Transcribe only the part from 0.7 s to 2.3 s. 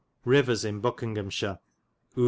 Bokinghamshire. fo.